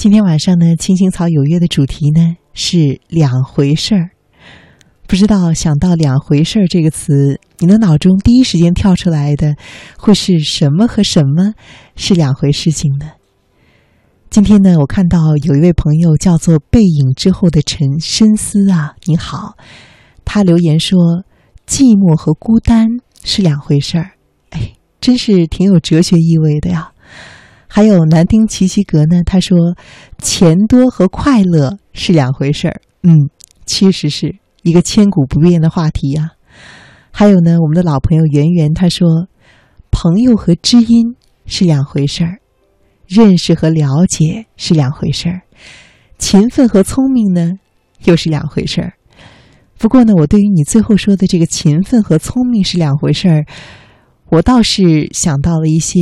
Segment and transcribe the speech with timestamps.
[0.00, 4.08] 今天晚上呢，青青草有约的主题呢是两回事儿。
[5.06, 9.56] 不知道想到“两回事儿”这个词，你的脑中第一时间跳出来的
[9.98, 11.52] 会是什么和什么
[11.96, 13.10] 是两回事情呢？
[14.30, 19.58] 今天呢，我看到有一位朋友叫做“背影之后的沉深思”啊，你好，
[20.24, 21.24] 他留言说
[21.68, 22.88] ：“寂寞和孤单
[23.22, 24.12] 是两回事儿。”
[24.48, 26.92] 哎，真是挺有哲学意味的呀。
[27.72, 29.76] 还有南丁奇奇格呢，他说
[30.18, 33.30] ：“钱多和快乐是两回事儿。”嗯，
[33.64, 34.34] 确实是。
[34.62, 36.32] 一个千古不变的话题呀，
[37.12, 39.08] 还有呢，我们的老朋友圆圆他说，
[39.90, 42.40] 朋友和知音是两回事儿，
[43.06, 45.40] 认识和了解是两回事儿，
[46.18, 47.52] 勤奋和聪明呢
[48.04, 48.92] 又是两回事儿。
[49.78, 53.46] 不过呢，我对于你最后说的这个勤奋和聪明是两回事儿，
[54.28, 55.98] 我倒是想到了一些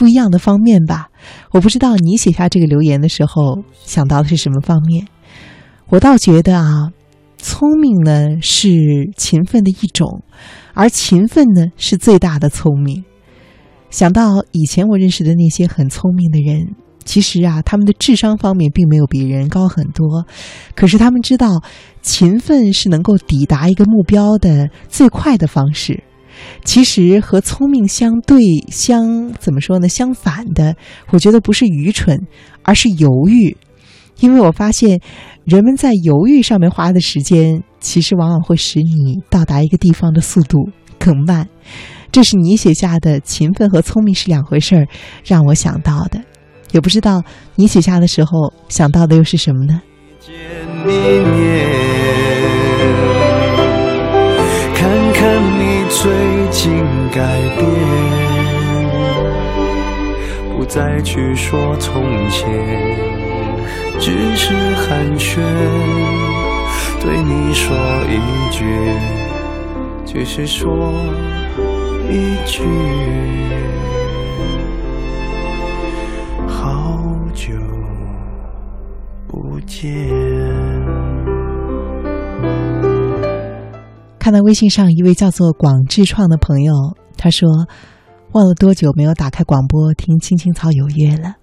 [0.00, 1.10] 不一样的方面吧。
[1.52, 5.06] 我不知道你写下这个留言的时候想到的是什么方面，
[5.90, 6.90] 我倒觉得啊。
[7.42, 8.68] 聪明呢是
[9.16, 10.22] 勤奋的一种，
[10.74, 13.02] 而勤奋呢是最大的聪明。
[13.88, 16.74] 想到以前我认识的那些很聪明的人，
[17.06, 20.26] 其实啊，他们的智商方面并没有比人高很多，
[20.74, 21.62] 可是他们知道
[22.02, 26.04] 勤奋是能够抵达一个目标的最快的方式。
[26.64, 29.88] 其实和聪明相对相怎么说呢？
[29.88, 30.76] 相反的，
[31.10, 32.18] 我觉得不是愚蠢，
[32.62, 33.56] 而是犹豫。
[34.20, 35.00] 因为我发现，
[35.44, 40.68] 人们在犹豫上面花的时间，其实往往会使你到达一个地方的速度
[40.98, 41.48] 更慢。
[42.12, 44.86] 这是你写下的“勤奋和聪明是两回事儿”，
[45.24, 46.20] 让我想到的。
[46.72, 47.22] 也不知道
[47.54, 49.80] 你写下的时候想到的又是什么呢？
[50.20, 50.34] 见
[50.84, 52.09] 一面
[57.12, 57.66] 改变，
[60.56, 62.48] 不再去说从前。
[63.98, 65.40] 只是寒暄，
[67.02, 67.76] 对你说
[68.08, 68.18] 一
[68.50, 68.64] 句，
[70.06, 70.92] 只是说
[72.08, 72.62] 一句，
[76.46, 76.96] 好
[77.34, 77.52] 久
[79.28, 80.08] 不见。
[84.18, 86.72] 看到微信上一位叫做广智创的朋友，
[87.22, 87.68] 他说
[88.32, 91.34] ：“忘了多久没有打开广播听青青草有约了，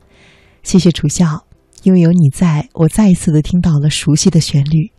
[0.63, 1.45] 谢谢楚笑。”
[1.83, 4.91] 因为有你在，我再一次的听到了熟悉的旋律。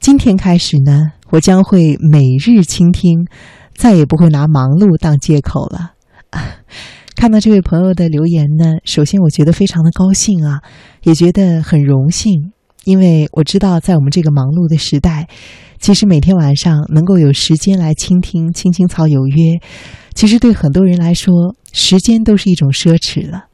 [0.00, 3.26] 今天开始呢，我将会每日倾听，
[3.74, 5.92] 再也不会拿忙碌当借口了。
[7.14, 10.62] 看到这位朋友的留言呢，首先我觉得非常的高兴啊，
[11.02, 12.52] 也觉得很荣幸，
[12.84, 15.28] 因为我知道在我们这个忙碌的时代，
[15.80, 19.34] 其实每天晚上能够有时间来倾听《青青草有约》，
[20.14, 23.46] 其实对很多人来说，时间都是一种奢侈了。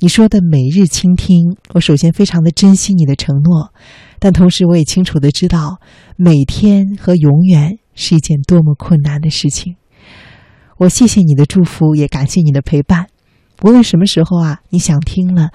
[0.00, 3.72] 你说的每日倾听，我首先非常的珍惜你的承诺，
[4.18, 5.78] 但同时我也清楚的知道，
[6.16, 9.76] 每天和永远是一件多么困难的事情。
[10.76, 13.06] 我谢谢你的祝福，也感谢你的陪伴。
[13.62, 15.48] 无论什么时候啊，你想听了，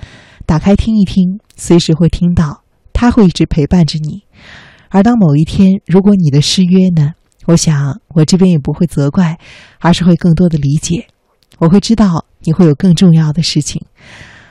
[0.47, 4.23] 打开听一听，随时会听到，他会一直陪伴着你。
[4.93, 7.13] 而当某一天，如果你的失约呢，
[7.47, 9.39] 我想我这边也不会责怪，
[9.79, 11.07] 而是会更多的理解。
[11.57, 13.81] 我会知道你会有更重要的事情。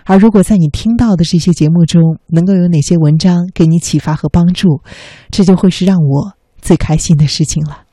[0.04, 4.80] 而如果在你听到的这些节目中，能够有哪些文章给你启发和帮助，
[5.30, 7.84] 这就会是让我最开心的事情了。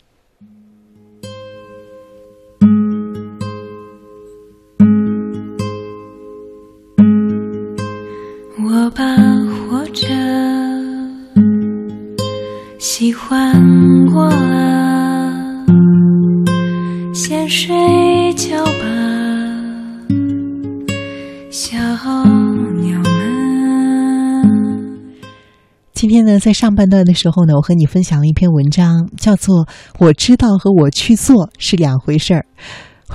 [26.29, 29.66] 呢，在上半段的时候呢，我和你分享了一篇文章，叫做
[29.97, 32.45] 《我知道和我去做是两回事儿》。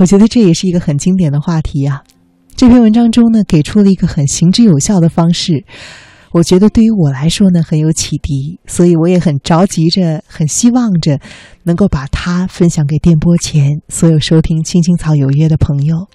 [0.00, 2.02] 我觉得这也是一个很经典的话题啊。
[2.56, 5.64] 这篇文章中呢，给出了一个很行之有效的方式，
[6.32, 11.20] 我觉得对于我来说呢，很有启迪，所以我也很着急着，很希望着
[11.62, 16.08] 能够把它分享给电波前所有收听《青青草有约》的朋友。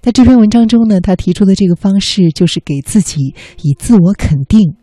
[0.00, 4.74] 在这篇文章中呢，他提出的这个方式就是给自己以自我肯定。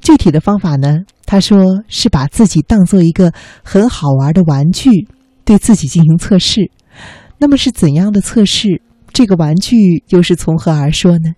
[0.00, 0.98] 具体的方法呢？
[1.26, 3.32] 他说是把自己当做一个
[3.62, 5.06] 很好玩的玩具，
[5.44, 6.70] 对自己进行测试。
[7.38, 8.82] 那么是怎样的测试？
[9.12, 11.34] 这个玩具又是从何而说呢？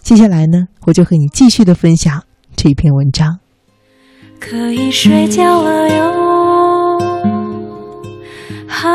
[0.00, 2.24] 接下来呢，我就和你继续的分享
[2.56, 3.38] 这一篇文章。
[4.40, 6.98] 可以睡觉了哟，
[8.66, 8.88] 孩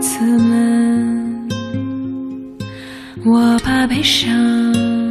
[0.00, 1.48] 子们，
[3.24, 5.07] 我把悲伤。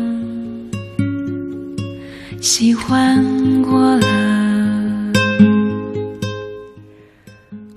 [2.50, 4.08] 喜欢过了。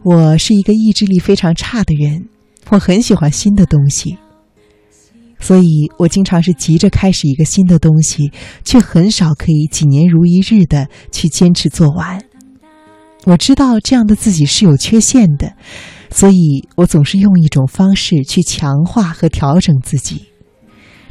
[0.05, 2.29] 我是一个意志力非常差的人，
[2.69, 4.17] 我很喜欢新的东西，
[5.41, 8.31] 所以我经常是急着开始一个新的东西，
[8.65, 12.25] 却很少可以几年如一日的去坚持做完。
[13.25, 15.53] 我知道这样的自己是有缺陷的，
[16.13, 20.27] 所以我总是用一种方式去强化和调整自己，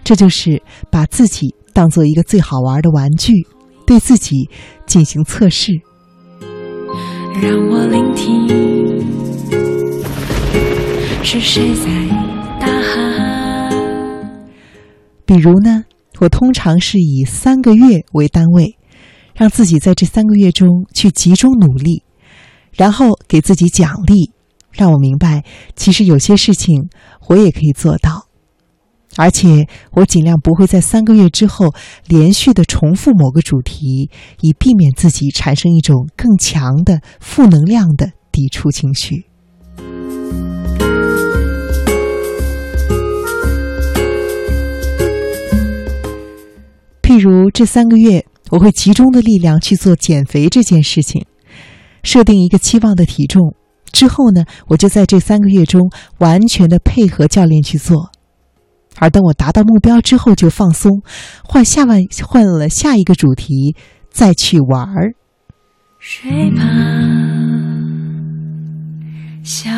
[0.06, 1.54] 这就是把自己。
[1.74, 3.34] 当做一个最好玩的玩具，
[3.86, 4.50] 对自己
[4.86, 5.74] 进行测试。
[7.42, 8.48] 让我聆听，
[11.24, 11.90] 是谁在
[12.60, 14.50] 大喊？
[15.26, 15.86] 比如呢，
[16.20, 18.78] 我通常是以三个月为单位，
[19.36, 22.04] 让自己在这三个月中去集中努力，
[22.74, 24.32] 然后给自己奖励，
[24.72, 25.44] 让我明白，
[25.76, 26.90] 其实有些事情
[27.28, 28.29] 我也可以做到。
[29.22, 31.74] 而且我尽量不会在三个月之后
[32.08, 39.26] 连续的重复某个主题，以避免自己产生一种更强的负能量的抵触情绪。
[47.02, 51.26] 譬如这三个月，我会集中的力量去做减肥这件事情，
[52.04, 53.54] 设定一个期望的体重，
[53.92, 58.12] 之后呢，我就在这三个月中完全的配合教练去做。
[59.00, 61.02] 而等我达到目标之后，就放松，
[61.44, 63.76] 换下万换了下一个主题，
[64.12, 65.14] 再去玩儿。
[66.00, 66.62] 睡吧，
[69.44, 69.70] 小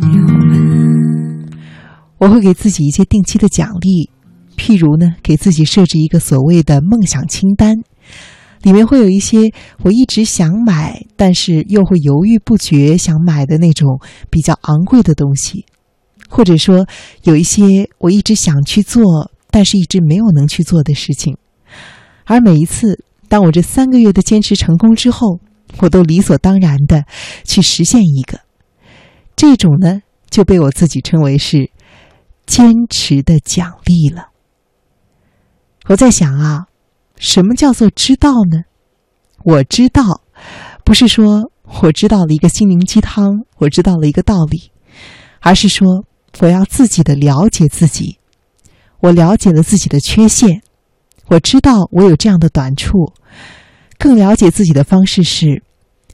[0.00, 1.48] 牛们。
[2.18, 4.10] 我会给自己一些定期的奖励，
[4.56, 7.76] 譬如呢，给自己设置一个所谓的梦想清单，
[8.62, 9.52] 里面会有一些
[9.82, 14.00] 我一直想买，但是又会犹豫不决想买的那种
[14.30, 15.66] 比较昂贵的东西。
[16.28, 16.86] 或者说，
[17.22, 21.36] 有一些我一直想去做，但是一直没有能去做的事情，
[22.24, 25.40] 而每一次当我这三个月的坚持成功之后，
[25.78, 27.04] 我都理所当然的
[27.44, 28.40] 去实现一个，
[29.34, 31.70] 这种呢就被我自己称为是
[32.44, 34.28] 坚持的奖励了。
[35.86, 36.66] 我在想啊，
[37.16, 38.64] 什么叫做知道呢？
[39.44, 40.22] 我知道，
[40.84, 41.50] 不是说
[41.82, 44.70] 我知道了一个心灵鸡汤，我知道了一个道理，
[45.40, 46.04] 而是说。
[46.40, 48.18] 我要自己的了解自己，
[49.00, 50.62] 我了解了自己的缺陷，
[51.28, 53.12] 我知道我有这样的短处，
[53.98, 55.62] 更了解自己的方式是，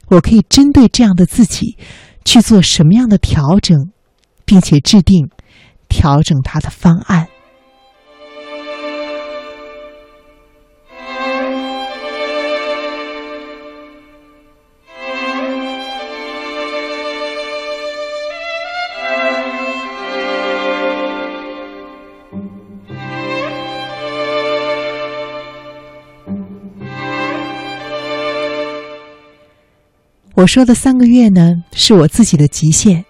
[0.07, 1.77] 我可以针对这样的自己
[2.23, 3.91] 去做什么样的调整，
[4.45, 5.29] 并且制定
[5.89, 7.27] 调整它的方案。
[30.35, 33.05] 我说的三个月呢，是我自己的极限，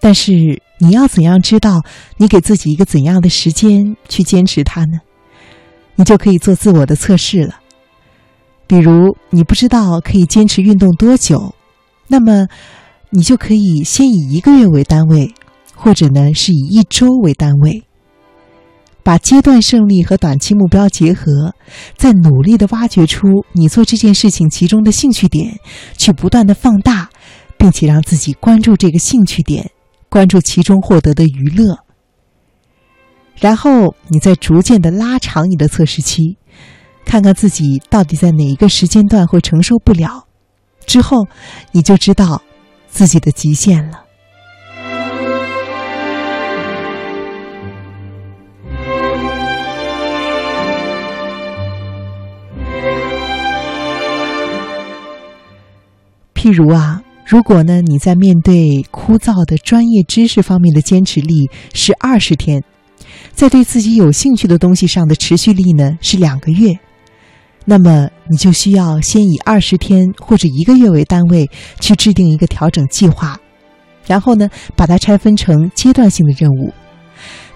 [0.00, 0.32] 但是
[0.78, 1.82] 你要怎样知道
[2.16, 4.98] 你给自己一个怎样的时间去坚持它呢？
[5.94, 7.60] 你就可以做自我的测试了。
[8.66, 11.54] 比如你不知道可以坚持运动多久，
[12.08, 12.48] 那么
[13.10, 15.32] 你就可以先以一个月为单位，
[15.74, 17.84] 或者呢是以一周为单位。
[19.08, 21.54] 把阶段胜利和短期目标结合，
[21.96, 25.58] 再努力的挖掘出你做这件事情其中的兴趣点，
[25.96, 27.08] 去不断的放大，
[27.56, 29.70] 并且让自己关注这个兴趣点，
[30.10, 31.78] 关注其中获得的娱乐。
[33.40, 36.36] 然后你再逐渐的拉长你的测试期，
[37.06, 40.26] 看看自己到底在哪一个时间段会承受不了，
[40.84, 41.26] 之后
[41.72, 42.42] 你就知道
[42.88, 44.02] 自己的极限了。
[56.38, 62.62] 譬如啊，如果呢你在面对枯燥的专业知识方面的坚持力是二十天，
[63.32, 66.78] 在对自己有兴趣的东西上的持续力呢是两个月，
[67.64, 73.36] 那么你就需要先以二十天或者一个月为单位去制定一个调整计划，
[74.06, 76.72] 然后呢把它拆分成阶段性的任务，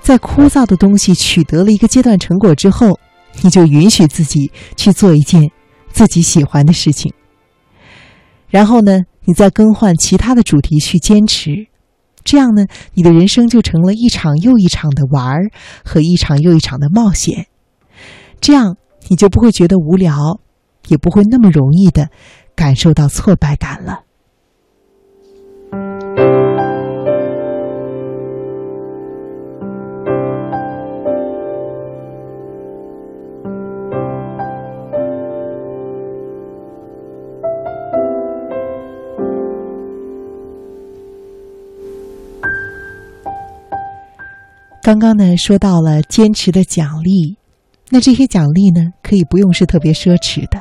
[0.00, 2.98] 在枯燥的东西取得了一个阶段成果之后，
[3.42, 5.48] 你就允许自己去做一件
[5.92, 7.12] 自己喜欢的事情。
[8.52, 11.68] 然后呢，你再更换其他的主题去坚持，
[12.22, 15.50] 这样呢，你的人生就成了一场又一场的玩儿
[15.82, 17.46] 和一场又一场的冒险。
[18.42, 18.76] 这样
[19.08, 20.38] 你就不会觉得无聊，
[20.88, 22.10] 也不会那么容易的
[22.54, 24.02] 感受到挫败感了。
[44.82, 47.36] 刚刚呢说到了坚持的奖励，
[47.90, 50.60] 那这些奖励呢可以不用是特别奢侈的，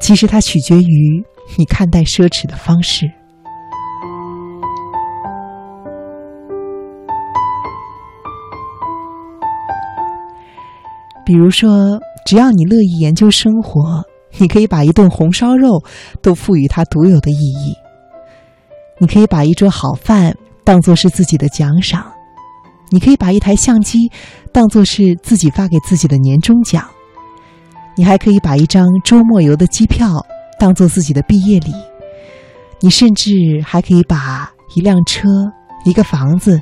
[0.00, 1.22] 其实它取决于
[1.58, 3.04] 你看待奢侈的方式。
[11.26, 14.02] 比如说，只要你乐意研究生活，
[14.38, 15.82] 你可以把一顿红烧肉
[16.22, 17.74] 都赋予它独有的意义。
[18.98, 20.34] 你可以把一桌好饭
[20.64, 22.13] 当做是自己的奖赏。
[22.90, 24.10] 你可以把一台相机
[24.52, 26.84] 当做是自己发给自己的年终奖，
[27.96, 30.08] 你还可以把一张周末游的机票
[30.58, 31.72] 当做自己的毕业礼，
[32.80, 33.32] 你甚至
[33.64, 35.28] 还可以把一辆车、
[35.84, 36.60] 一个房子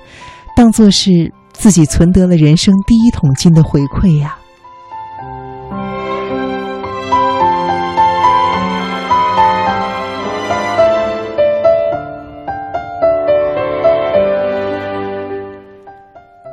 [0.57, 4.37] 当做是自己存得了人生第一桶金的回馈呀。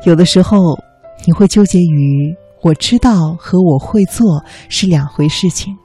[0.05, 0.57] 有的时候，
[1.25, 5.77] 你会纠结于我知道和我会做是两回事情。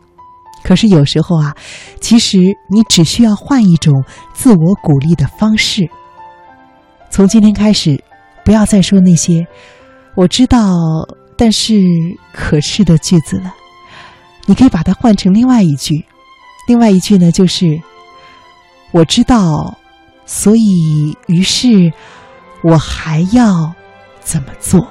[0.63, 1.55] 可是有时候啊，
[2.01, 2.39] 其实
[2.71, 3.93] 你只需要换一种
[4.33, 5.89] 自我鼓励的方式。
[7.11, 8.03] 从今天开始，
[8.45, 9.47] 不要再说那些
[10.17, 10.73] “我知道，
[11.37, 11.75] 但是
[12.33, 13.53] 可是”的句子了。
[14.47, 16.05] 你可以把它换成另外一句，
[16.67, 17.79] 另外一句呢，就是
[18.91, 19.77] “我知道，
[20.25, 21.93] 所以于是
[22.63, 23.75] 我还要”。
[24.25, 24.85] 怎么做？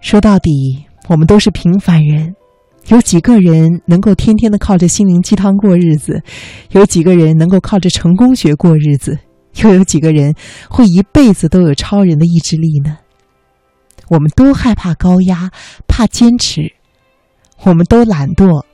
[0.00, 2.34] 说到底，我们都是平凡人。
[2.88, 6.20] 有几个人能够天天的靠着心灵鸡汤过日子？
[6.72, 9.16] 有几个人能够靠着成功学过日子？
[9.56, 10.34] 又有几个人
[10.68, 12.98] 会一辈子都有超人的意志力呢？
[14.08, 15.50] 我们都害怕高压，
[15.86, 16.72] 怕坚持，
[17.62, 18.64] 我们都懒惰，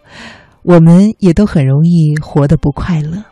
[0.63, 3.25] 我们也都很容易活得不快乐。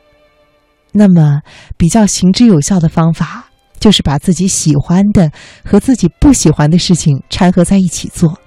[0.92, 1.40] 那么，
[1.76, 5.32] 比较行之有效的方法，就是把自己喜欢的
[5.64, 8.38] 和自己不喜欢的事情掺合在一起做，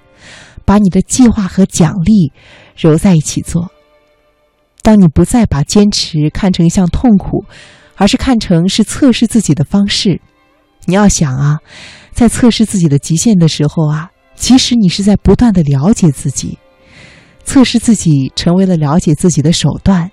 [0.64, 2.32] 把你的计划和奖励
[2.76, 3.70] 揉在一起做。
[4.82, 7.44] 当你不再把坚持看成一项痛苦。
[7.98, 10.20] 而是看成是测试自己的方式。
[10.86, 11.58] 你要想啊，
[12.12, 16.56] 在测试自己的极限的时候啊，其实你是在不断的了解自己，
[17.44, 20.10] 测试自己成为了了解自己的手段，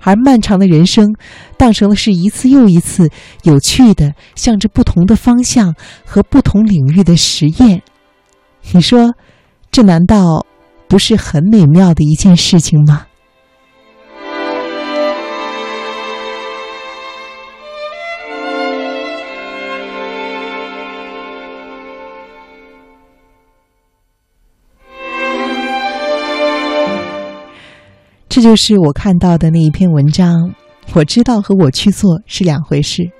[0.00, 1.14] 而漫长的人生
[1.56, 3.08] 当成了是一次又一次
[3.44, 5.74] 有趣的向着不同的方向
[6.04, 7.82] 和不同领域的实验。
[8.72, 9.14] 你说，
[9.70, 10.44] 这难道
[10.88, 13.06] 不是很美妙的一件事情吗？
[28.34, 30.54] 这就是我看到的那一篇文章。
[30.94, 33.10] 我知道和我去做是两回事。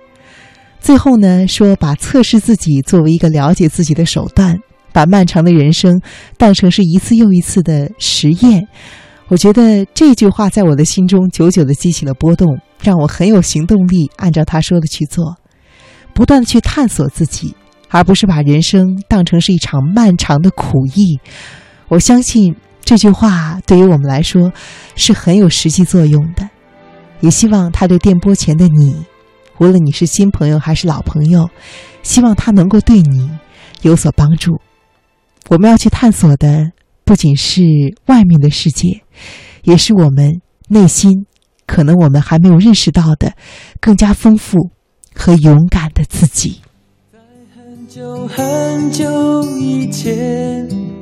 [0.81, 4.59] 最后呢，说把测试自己作为一个了解自己的手段，
[4.91, 6.01] 把漫长的人生
[6.39, 8.67] 当成是一次又一次的实验。
[9.29, 15.37] 我觉得这句话在我的心中久久的激起了波动，让我很有行动力，按照他说的去做，
[16.15, 17.55] 不断的去探索自己，
[17.91, 21.21] 而不是把人生当成是一场漫长的苦役。
[21.89, 22.57] 我相信。
[22.85, 24.53] 这句话对于我们来说
[24.97, 26.49] 是很有实际作用的，
[27.21, 29.05] 也希望他对电波前的你，
[29.59, 31.49] 无论你是新朋友还是老朋友，
[32.03, 33.31] 希望他能够对你
[33.83, 34.61] 有所帮助。
[35.49, 36.73] 我们要去探索的
[37.05, 37.63] 不仅是
[38.07, 39.03] 外面的世界，
[39.63, 41.27] 也是我们内心
[41.67, 43.33] 可能我们还没有认识到的
[43.81, 44.71] 更加丰富
[45.15, 46.61] 和勇敢的自己。
[47.13, 47.19] 在
[47.55, 51.02] 很久很久以前。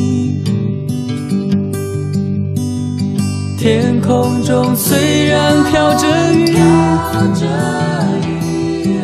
[3.61, 6.55] 天空中虽然飘着雨，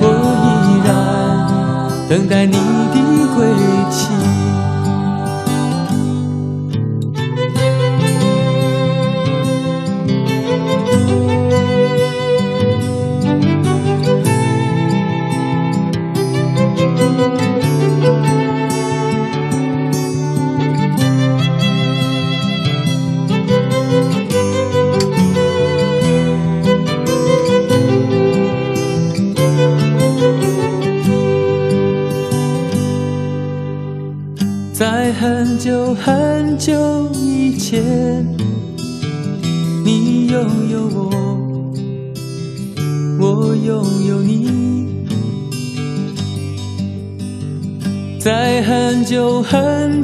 [0.02, 0.06] 我
[0.44, 0.90] 依然
[2.10, 3.07] 等待你的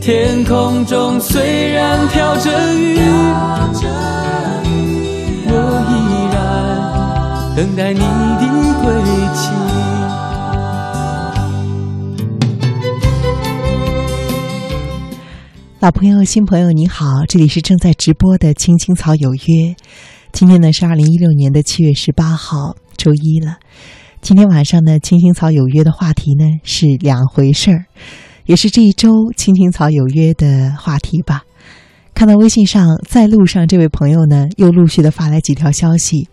[0.00, 2.98] 天空中虽然飘着雨，
[5.50, 5.52] 我
[5.90, 5.92] 依
[6.32, 6.36] 然
[7.56, 8.46] 等待你的
[8.82, 8.92] 归
[9.34, 9.50] 期。
[15.80, 19.38] 老朋友、新朋友，你好，这里是正在直播的《青青草有约》。
[20.32, 23.56] 今天呢是二零一六年的七月十八号，周一了。
[24.20, 27.84] 今天晚上呢，《青青草有约》的话题呢是两回事儿，
[28.48, 31.44] 也是这一周《青青草有约》的话题吧。
[32.14, 36.26] 看到微信上在路上这位朋友呢，又陆续的发来几条消息，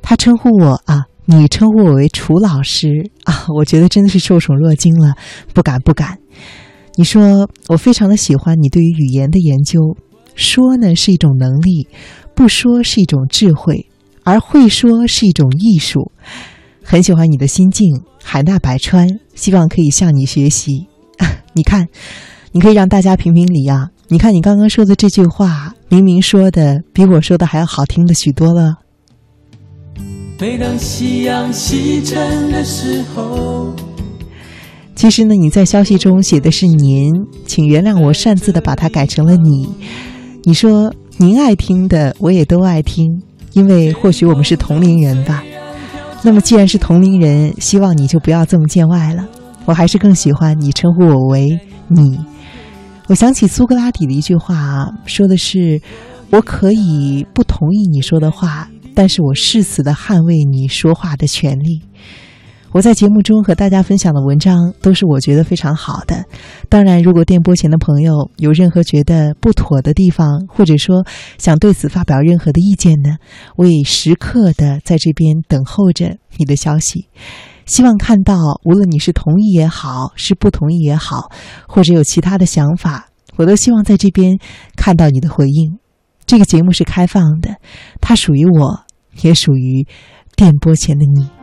[0.00, 5.14] 他称呼我啊，你称呼我为楚老师啊，我觉得真的是受宠若惊了，
[5.52, 6.20] 不敢不敢。
[6.94, 9.80] 你说我非常的喜欢你对于语言的研究，
[10.36, 11.88] 说呢是一种能力，
[12.36, 13.88] 不说是一种智慧，
[14.22, 16.12] 而会说是一种艺术。
[16.84, 20.86] 很喜欢你的心境，海纳百川，希望可以向你学习。
[21.54, 21.86] 你看，
[22.52, 23.88] 你可以让大家评评理啊！
[24.08, 28.76] 你看你刚刚说的这句话，明明说的比我说的还要好听的许多了。
[30.40, 33.74] 每当夕阳西沉的时候。
[34.94, 37.12] 其实呢，你在消息中写的是“您”，
[37.46, 39.68] 请原谅我擅自的把它改成了“你”。
[40.44, 45.42] 你说您爱听的，我也都爱听，因为或许我们是同龄人吧。
[46.22, 49.28] 那么既然是同龄人，希望你就不要这么见外了。
[49.68, 52.18] 我还是更喜欢你称呼我为“你”。
[53.06, 55.78] 我想起苏格拉底的一句话，说的是
[56.32, 61.82] ：“我可以不同意你说的话，但是我誓死的捍卫你说话的权利。”
[62.72, 66.24] 我在节目中和大家分享的文章都是我觉得非常好的。
[66.70, 71.04] 当然，如果电波前的朋友有任何觉得不妥的地方，或者说
[71.36, 73.16] 想对此发表任何的意见呢，
[73.56, 77.06] 我也时刻的在这边等候着你的消息。
[77.68, 81.30] 希望看到，无论你是同意也好，是不同意也好，
[81.68, 84.38] 或者有其他的想法，我都希望在这边
[84.74, 85.78] 看到你的回应。
[86.26, 87.56] 这个节目是开放的，
[88.00, 88.80] 它属于我，
[89.20, 89.86] 也属于
[90.34, 91.37] 电波前的你。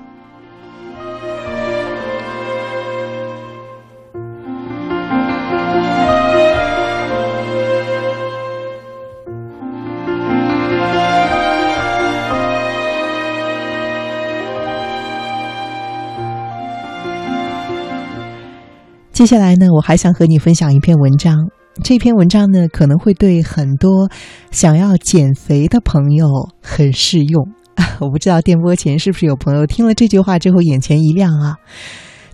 [19.16, 21.50] 接下来呢，我还想和你分享一篇文章。
[21.82, 24.10] 这篇文章呢，可能会对很多
[24.52, 26.28] 想要减肥的朋友
[26.62, 27.48] 很适用。
[28.02, 31.56] 我不知道电波前是不是有朋友听了这句话之后眼前一亮啊？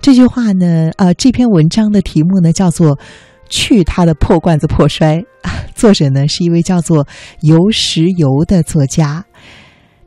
[0.01, 2.97] 这句话呢，呃，这篇文章的题目呢叫做
[3.47, 5.21] “去他的破罐子破摔”，
[5.75, 7.07] 作者呢是一位叫做
[7.41, 9.23] 游石油的作家。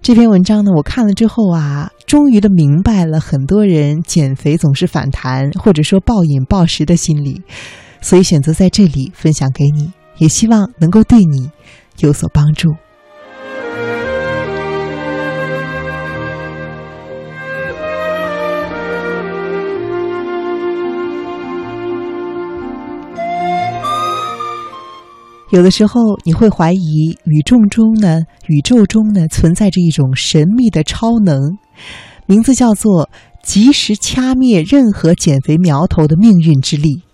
[0.05, 7.41] 这篇文章呢，我看了之后啊，终于的明白了很多人减肥总是反弹，或者说暴饮暴食的心理，
[8.03, 11.51] 所以选择在这里分享给你，也希望能够对你
[12.01, 12.75] 有所帮助。
[25.55, 31.39] 有的时候你会怀疑宇宙中呢，宇宙中呢存在着一种神秘的超能，
[32.27, 33.09] 名字叫做
[33.41, 37.05] 及时掐灭任何减肥苗头的命运之力。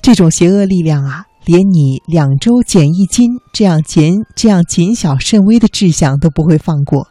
[0.00, 7.08] 这种邪恶力量啊，连你两周减一斤这样减这样谨小慎微的志向都不会放过。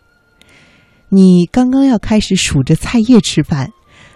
[1.09, 3.69] 你刚刚要开始数着菜叶吃饭，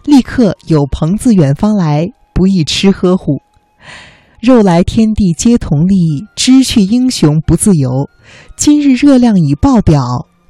[0.06, 3.44] 立刻有朋自远方来，不亦吃喝乎？
[4.42, 8.10] 肉来天地皆同力，知去英雄不自由。
[8.58, 10.02] 今日热量已爆表，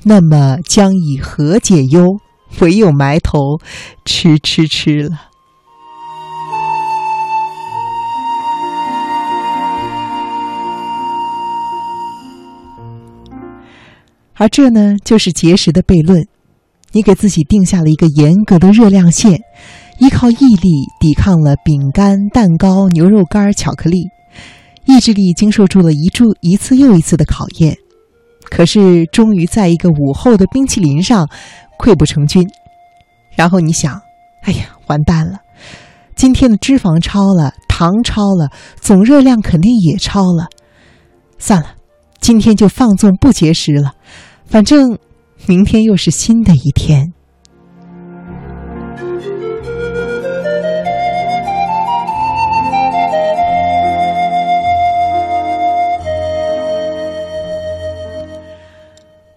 [0.03, 2.17] 那么将以何解忧？
[2.61, 3.59] 唯有埋头
[4.05, 5.17] 吃吃吃了。
[14.35, 16.25] 而这呢，就是节食的悖论。
[16.91, 19.41] 你给自己定下了一个严格的热量线。
[19.99, 24.09] 依靠毅力抵抗了饼干、蛋糕、牛肉干、巧克力，
[24.85, 27.77] 意志力经受住了一注一次又一次的考验，
[28.49, 31.29] 可是终于在一个午后的冰淇淋上
[31.77, 32.49] 溃不成军。
[33.35, 34.01] 然后你想，
[34.41, 35.37] 哎呀，完蛋了！
[36.15, 38.49] 今天的脂肪超了，糖超了，
[38.79, 40.47] 总热量肯定也超了。
[41.37, 41.75] 算了，
[42.19, 43.93] 今天就放纵不节食了，
[44.45, 44.97] 反正
[45.47, 47.11] 明天又是新的一天。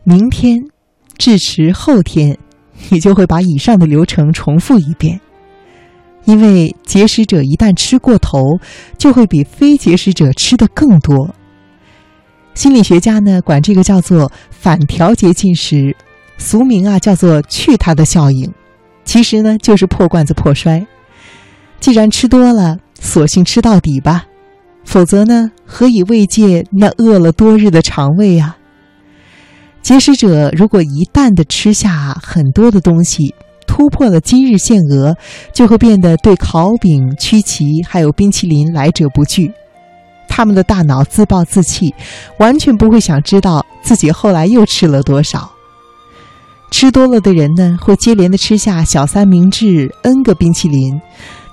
[0.04, 0.58] 明天，
[1.16, 2.38] 至迟后天，
[2.90, 5.18] 你就会把以上的流程重复一遍。
[6.26, 8.40] 因为节食者一旦吃过头，
[8.98, 11.34] 就会比非节食者吃的更多。
[12.54, 15.94] 心理学家呢，管这个叫做反调节进食，
[16.38, 18.52] 俗名啊叫做“去他的效应”，
[19.04, 20.86] 其实呢就是破罐子破摔。
[21.80, 24.26] 既然吃多了，索性吃到底吧，
[24.84, 28.56] 否则呢，何以慰藉那饿了多日的肠胃啊？
[29.82, 33.34] 节食者如果一旦的吃下很多的东西，
[33.66, 35.16] 突破了今日限额，
[35.52, 39.52] 就会变得对烤饼、曲奇还有冰淇淋来者不拒。
[40.36, 41.94] 他们的大脑自暴自弃，
[42.38, 45.48] 完全不会想知道自己后来又吃了多少。
[46.72, 51.00] 吃多了的人呢，会接连的吃下小三明治、N 个冰淇淋，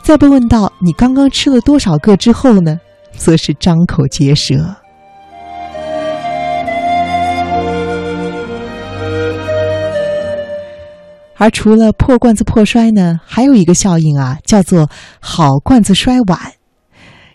[0.01, 2.79] 在被问到你刚刚吃了多少个之后呢，
[3.15, 4.77] 则是张口结舌。
[11.37, 14.89] 而除了破罐子破摔呢，还有一个效应啊，叫做
[15.19, 16.53] 好罐子摔碗。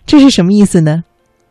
[0.05, 1.05] 这是什么意思呢？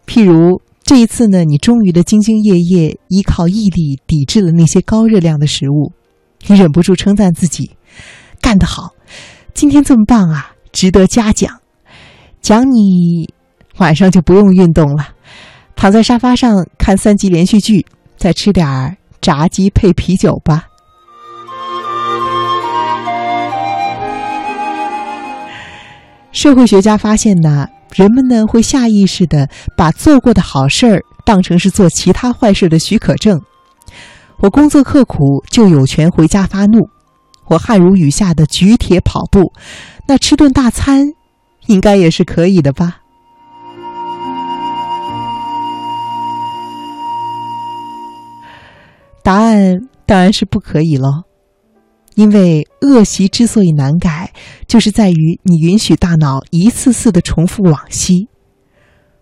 [0.06, 5.92] 譬如这一次呢，你终于的兢兢业业，依靠毅力抵制了那些高热量的食物，
[6.48, 7.72] 你忍不住称赞自己，
[8.40, 8.94] 干得好！
[9.54, 11.60] 今天这么棒啊，值得嘉奖。
[12.42, 13.34] 奖你
[13.78, 15.10] 晚上就不用运动了，
[15.76, 17.86] 躺在沙发上看三集连续剧，
[18.18, 20.68] 再吃点炸鸡配啤酒吧。
[26.32, 33.42] 社会学家发现呢，人们呢会下意识的把做过的好事儿当成是做其他坏事的许可证。
[34.40, 36.90] 我工作刻苦，就有权回家发怒；
[37.48, 39.54] 我汗如雨下的举铁跑步，
[40.08, 41.14] 那吃顿大餐，
[41.68, 42.98] 应该也是可以的吧？
[49.24, 51.24] 答案当然是不可以喽。
[52.16, 54.34] 因为恶习之所以难改，
[54.68, 58.28] 就是在于你允许大脑一次次的重复往昔。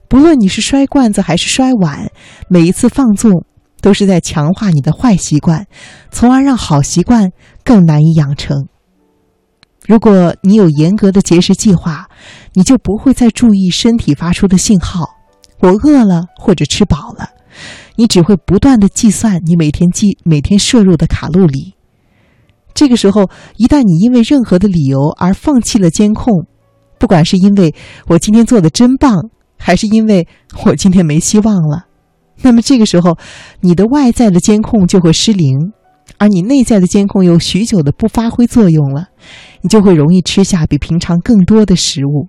[0.08, 2.12] 不论你是摔罐子还是摔碗，
[2.48, 3.46] 每一次放纵
[3.82, 5.66] 都是在强化你的坏习惯，
[6.12, 7.32] 从而让好习惯
[7.64, 8.68] 更难以养成。
[9.88, 12.08] 如果你有严格的节食计划，
[12.54, 15.06] 你就不会再注意身体发出的信号
[15.60, 17.28] “我饿了”或者“吃饱了”，
[17.98, 21.74] 你只会不断的计算你每天计每天摄入的卡路里。
[22.74, 26.46] 这个时候，一旦你因为任何的理由而放弃了监控，
[26.98, 27.74] 不管是因为
[28.08, 30.28] 我今天做的真棒，还是因为
[30.66, 31.86] 我今天没希望了，
[32.42, 33.18] 那么这个时候，
[33.62, 35.72] 你的外在的监控就会失灵，
[36.18, 39.10] 而你内在的监控又许久的不发挥作用了，
[39.62, 42.28] 你就会容易吃下比平常更多的食物。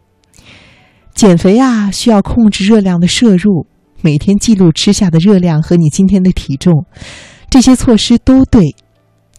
[1.15, 3.67] 减肥啊，需要控制热量的摄入，
[4.03, 6.85] 每天记录吃下的热量和你今天的体重，
[7.49, 8.77] 这些措施都对，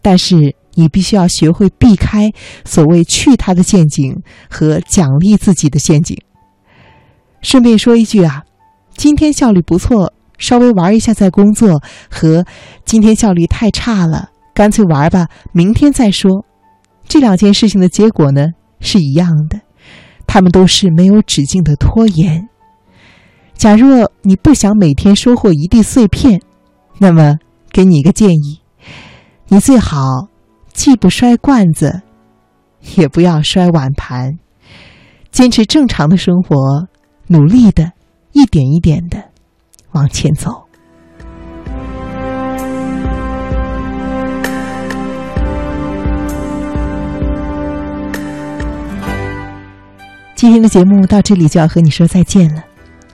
[0.01, 0.55] 但是。
[0.75, 2.31] 你必须要学会避开
[2.63, 6.17] 所谓“去他的陷阱”和奖励自己的陷阱。
[7.41, 8.43] 顺便说一句啊，
[8.95, 12.45] 今天效率不错，稍微玩一下再工作，和
[12.85, 16.45] 今天效率太差了，干脆玩吧，明天再说，
[17.07, 18.47] 这两件事情的结果呢
[18.79, 19.61] 是一样的，
[20.25, 22.47] 他们都是没有止境的拖延。
[23.53, 26.41] 假若你不想每天收获一地碎片，
[26.99, 27.35] 那么
[27.71, 28.59] 给你一个建议：
[29.47, 30.27] 你最好
[30.75, 32.01] 既不摔罐子，
[32.97, 34.33] 也不要摔碗盘，
[35.31, 36.87] 坚持正常的生活，
[37.27, 37.93] 努力的
[38.33, 39.17] 一点一点的
[39.93, 40.51] 往前走。
[50.35, 52.61] 今天的节目到这里就要和你说再见了，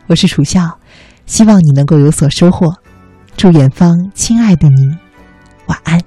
[0.08, 0.80] 我是楚笑，
[1.28, 2.74] 希望你能够有所收获，
[3.38, 4.98] 祝远方亲爱的你
[5.68, 6.02] 晚安。